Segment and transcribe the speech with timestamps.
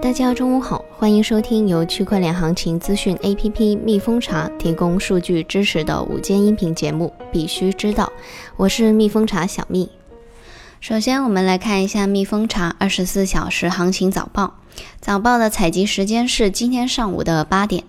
[0.00, 8.10] 大家中午好，欢迎收听由区块链行情资讯 APP 蜜蜂茶提供数据支持的午间音频节目，必须知道。
[8.56, 9.90] 我是蜜蜂茶小蜜。
[10.80, 14.54] 首先，我们来看一下蜜蜂茶二十四小时行情早报。
[15.00, 17.84] 早报的采集时间是今天上午的八点。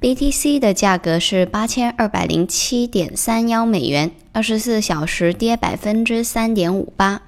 [0.00, 7.22] BTC 的价格是八千二百零七点三幺美元，二十四小时跌百分之三点五八。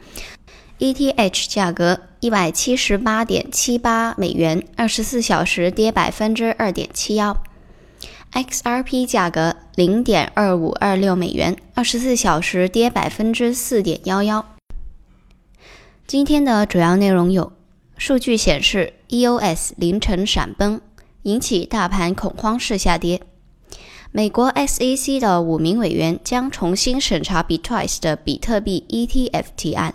[0.78, 7.42] ETH 价格一百七十八点七八美元，二十四小时跌百分之二点七幺。
[8.32, 14.46] XRP 价格零点二五二六美元，二十四小时跌百分之四点幺幺。
[16.06, 17.52] 今天的主要内容有：
[17.96, 20.80] 数据显示，EOS 凌晨闪崩，
[21.22, 23.18] 引起大盘恐慌式下跌；
[24.12, 29.94] 美国 SEC 的五名委员将重新审查 Bitwise 的比特币 ETF 提案。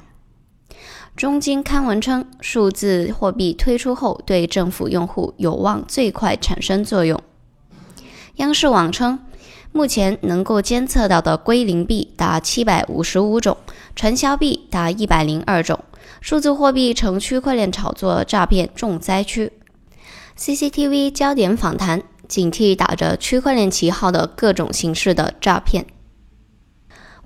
[1.17, 7.19] 中金刊文称，数字货币推出后对政府用户有望最快产生作用。
[8.35, 9.17] 央视网称，
[9.71, 13.57] 目前能够监测到的归零币达七百五十五种，
[13.95, 15.83] 传销币达一百零二种，
[16.21, 19.51] 数字货币成区块链炒作诈骗重灾区。
[20.37, 25.87] CCTV 焦点访谈，警惕打着区块链旗号的各种形式的诈骗。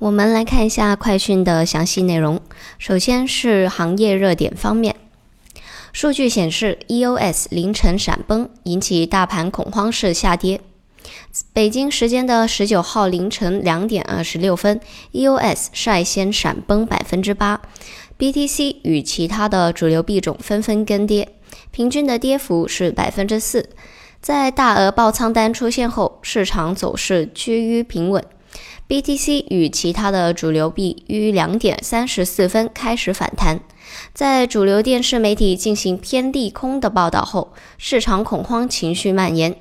[0.02, 2.42] 我们来看一下快讯的详细内容。
[2.80, 4.96] 首先是行业热点方面，
[5.94, 10.60] 数据显示，EOS 凌晨闪崩，引起大盘恐慌式下跌。
[11.54, 17.62] 北京时间的十九号凌晨两点二十六分，EOS 率先闪崩百分之八
[18.18, 21.30] ，BTC 与其他的主流币种纷纷跟跌，
[21.70, 23.70] 平均的跌幅是百分之四。
[24.20, 28.24] 在大额爆仓单出现后，市场走势趋于平稳。
[28.92, 33.61] BTC 与其他的主流币于两点三十四分开始反弹，
[34.14, 39.55] 在主流电视媒体进行偏利空的报道后，市场恐慌情绪蔓延，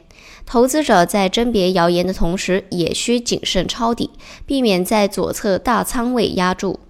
[0.45, 4.11] 投资者在甄别谣言的同时，也需谨慎抄底，
[4.47, 6.81] 避免在左侧大仓位压住。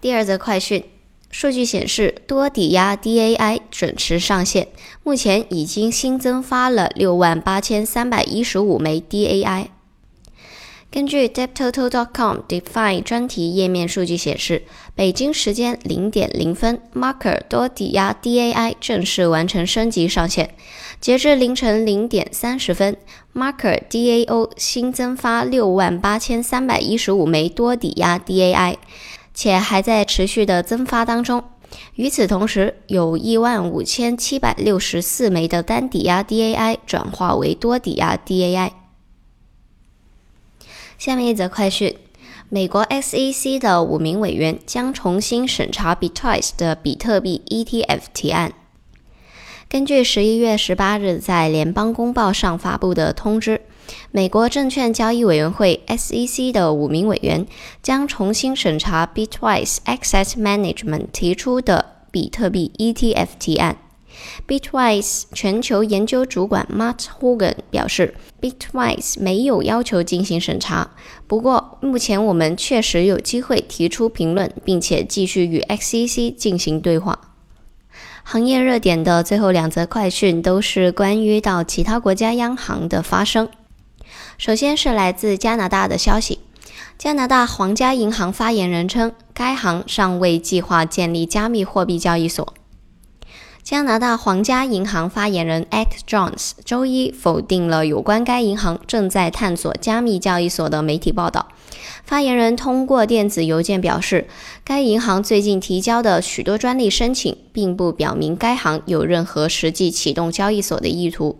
[0.00, 0.82] 第二则快讯，
[1.30, 4.68] 数据显示，多抵押 DAI 准时上线，
[5.02, 9.66] 目前已经新增发了六万八千三百一十五枚 DAI。
[10.92, 14.64] 根据 DebTotal.com Define 专题页面数据显示，
[14.96, 20.52] 北京时间零点零分，Marker 多抵押 DAI 正式完成升级上线。
[21.00, 22.96] 截至凌晨零点三十分
[23.32, 28.74] ，Marker DAO 新增发六万八千三百一十五枚多抵押 DAI，
[29.32, 31.44] 且还在持续的增发当中。
[31.94, 38.72] 与此同时，有一万五千七百六十四枚的单抵押 DAI 转化为多抵押 DAI。
[41.00, 41.96] 下面一则快讯：
[42.50, 48.52] 美国 SEC 的五名委员将重新审查 Bitwise 的比特币 ETF 提案。
[49.66, 53.62] 根据十一月十八日在联邦公报上发布的通知，
[54.10, 57.46] 美国证券交易委员会 SEC 的五名委员
[57.82, 63.78] 将重新审查 Bitwise Asset Management 提出的比特币 ETF 提案。
[64.46, 70.90] Bitwise 全球研究主管 Matt Hogan 表示，Bitwise 没有要求进行审查。
[71.26, 77.18] 不过，目前我们确实有机会提出评论，并且继续与 XCC 进行对话。
[78.22, 83.48] 行业热点的最后两则快讯都是关于到其他国家央行的发声。
[84.36, 86.40] 首先是来自加拿大的消息，
[86.98, 92.54] 加拿大皇家银行发言人称，该行尚未计划建立加密货币交易所。
[93.62, 101.48] 加拿大皇家银行发言人 Act Jones 周一否定了有关该银行正在探索加密交易所的媒体报道。
[102.04, 104.26] 发言人通过电子邮件表示，
[104.64, 111.38] 该银行最近提交的许多专利申请并不表明该行有任何实际启动交易所的意图。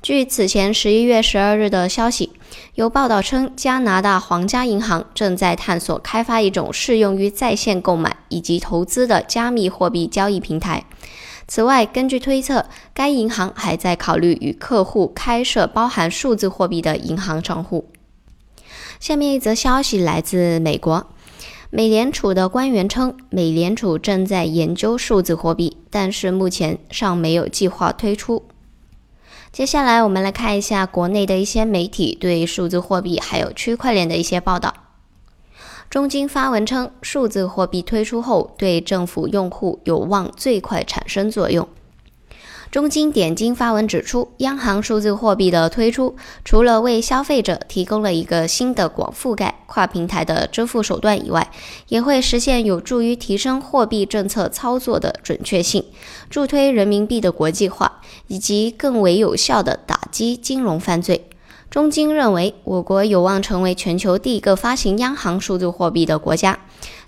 [0.00, 2.30] 据此前十一月十二日的消息，
[2.76, 10.84] 有报道称，加拿大皇家银行正在探索开发一种适用于在线购买以及投资的加密货币交易平台。
[11.48, 17.88] 此外，根据推测，该银行还在考虑与客户开设包含数字货币的银行账户。
[19.00, 21.06] 下面一则消息来自美国，
[21.70, 28.44] 美联储的官员称，美联储正在研究数字货币，但是目前尚没有计划推出。
[29.50, 34.74] 接下来，我们来看一下国内的一些媒体对数字货币还有区块链的一些报道。
[35.90, 41.66] 中金发文称，数字货币推出后对政府用户有望最快产生作用。
[42.70, 46.14] 中金点金发文指出，央行数字货币的推出，
[46.44, 51.50] 除了为消费者提供了一个新的广覆盖、跨平台的支付手段以外，
[51.88, 55.82] 也会实现有助于提升货币政策操作的准确性，
[56.28, 61.24] 助推人民币的国际化，以及更为有效的打击金融犯罪。
[61.70, 66.58] 中金认为，我国有望成为全球第一个发行央行数字货币的国家。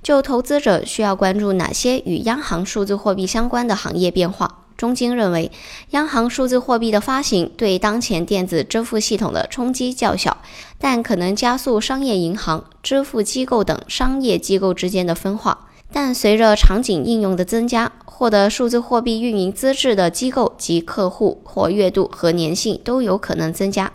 [0.03, 4.67] 就投资者需要关注哪些与央行数字货币相关的行业变化？
[4.77, 5.51] 中金认为，
[5.91, 10.37] 央行数字货币的发行对当前电子支付系统的冲击较小，
[10.79, 15.69] 但可能加速商业银行、支付机构等商业机构之间的分化。
[15.91, 23.91] 但随着场景应用的增加，获得数字货币运营资质的机构及客户活跃度和粘性都有可能增加。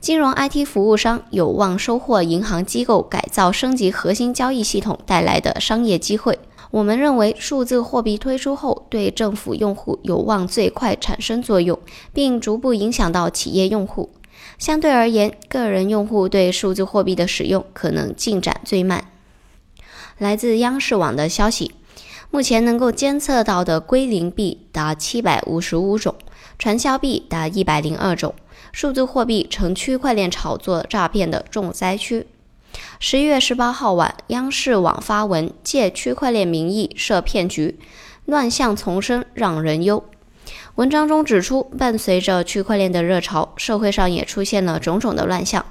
[0.00, 6.38] 金融 IT 服务商有望收获银行机构改造升级核心交易系统带来的商业机会。
[6.70, 11.76] 我们认为，数字货币推出后，对政府用户有望最快产生作用，
[12.12, 14.10] 并逐步影响到企业用户。
[14.56, 19.10] 相对而言，个人用户对数字货币的使用可能进展最慢。
[20.18, 21.72] 来自央视网的消息，
[22.30, 26.14] 目前能够监测到的归零币达七百五十五种，
[26.58, 28.34] 传销币达一百零二种，
[28.80, 32.28] 数字货币成区块链炒作诈骗的重灾区。
[33.00, 37.76] 十一月十八号晚，央视网发文借区块链名义设骗局，
[38.24, 40.04] 乱象丛生，让人忧。
[40.76, 45.66] 文章中指出，伴随着区块链的热潮，社会上也出现了种种的乱象。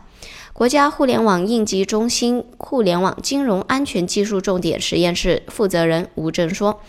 [0.52, 6.82] 国家互联网应急中心互联网金融安全技术重点实验室负责人吴正说。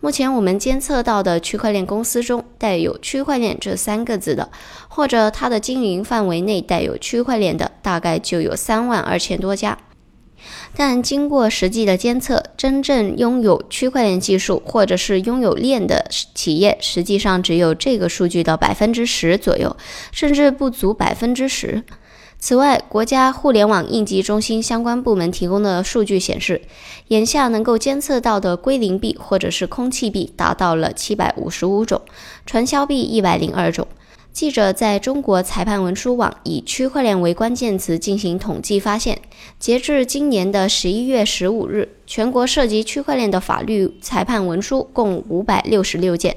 [0.00, 4.50] 目前我们监测到的区块链公司中，带有“区块链”这三个字的，
[4.88, 9.78] 或者它的经营范围内带有区块链的，大概就有三万二千多家。
[10.76, 19.74] 但经过实际的监测，真正拥有区块链技术或者是拥有链的企业，实际上只有这个数据的百分之十左右，
[20.12, 21.82] 甚至不足百分之十。
[22.38, 26.62] 此外，国家互联网应急中心相关部门提供的数据显示，
[27.08, 32.00] 眼下能够监测到的归零币或者是空气币达到了七百五十五种，
[32.44, 33.88] 传销币一百零二种。
[34.32, 39.18] 记者在中国裁判文书网以“区块链”为关键词进行统计，发现，
[39.58, 46.36] 截至今年的十一月十五日，全国涉及区块链的法律裁判文书共五百六十六件，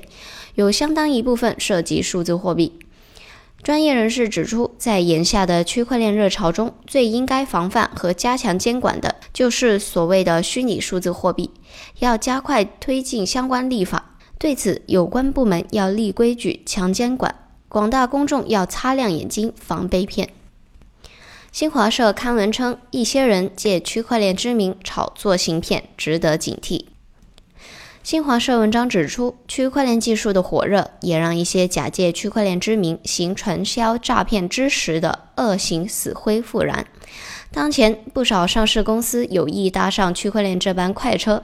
[0.56, 2.80] 有相当一部分涉及数字货币。
[3.62, 11.52] 专业人士指出，在眼下的区块链热潮中，最应该防范和加强监管的，就是所谓的虚拟数字货币，
[12.00, 14.16] 要加快推进相关立法。
[14.38, 17.36] 对此，有关部门要立规矩、强监管，
[17.68, 20.30] 广大公众要擦亮眼睛，防被骗。
[21.52, 26.86] 新华社刊文称，一些人借区块链之名炒作行骗，值得警惕。
[28.01, 36.88] 新华社文章指出，区块链技术的火热，也让一些假借区块链之名行传销诈骗之实的恶行死灰复燃。
[37.51, 41.44] 当前，不少上市公司有意搭上区块链这班快车。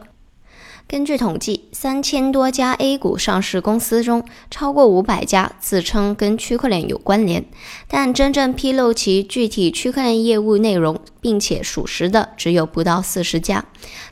[0.87, 7.45] 根据统计，三千多家 A 股上市公司中，超过五百家自称跟区块链有关联，
[7.87, 13.65] 但真正披露其具体区块链业务内容并且属实的，只有不到四十家。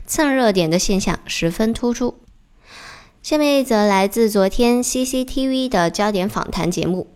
[0.06, 2.16] 蹭热点的现象十分突出。
[3.24, 7.06] 下面一则来自昨天 CCTV 的焦点访谈节目。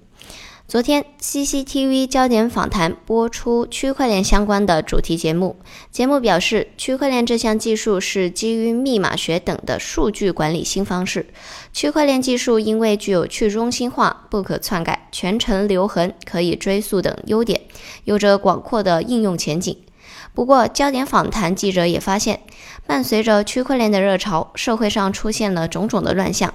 [0.67, 5.57] 昨天 CCTV 焦点访谈播出区块链相关的主题节目。
[5.91, 11.27] 节目表示，区块链这项技术是基于密码学等的数据管理新方式。
[11.75, 17.61] 区块链技术因为具有去中心化、不可篡改、全程留痕、可以追溯等优点，
[18.05, 19.77] 有着广阔的应用前景。
[20.35, 22.41] 不过，焦点访谈记者也发现，
[22.89, 26.55] 伴随着区块链的热潮，社会上出现了种种的乱象。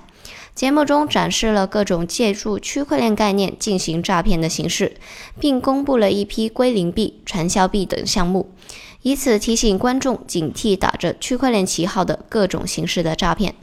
[0.55, 4.97] 节目中展示了各种借助区块链概念进行诈骗的形式，
[5.39, 8.49] 并公布了一批归零币、传销币等项目，
[9.03, 13.53] 以此提醒观众警惕打着区块链旗号的各种形式的诈骗。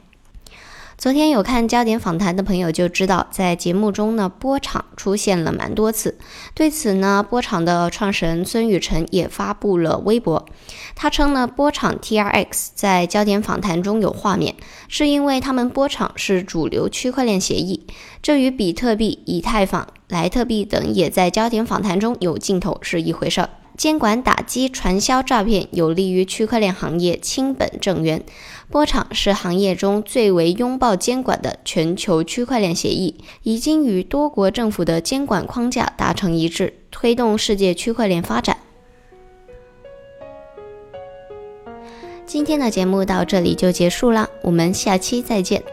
[1.01, 6.19] 昨天有看焦点访谈的朋友就知道，在节目中呢，波场出现了蛮多次。
[6.53, 10.45] 对此呢，波场的创始人孙宇晨也发布了微博，
[10.93, 14.53] 他称呢，波场 TRX 在焦点访谈中有画面，
[14.87, 17.87] 是因为他们波场是主流区块链协议，
[18.21, 23.49] 这与比特币、以太坊、莱特币等也在焦点访谈中有镜头是一回事儿。
[23.81, 28.23] 监管打击传销诈骗，有利于区块链行业清本正源。
[28.69, 38.55] 波场是行业中最为拥抱监管的全球区块链协议，已经与多国政府的监管框架达成一致，推动世界区块链发展。
[42.27, 45.63] 今天的节目到这里就结束了，我们下期再见。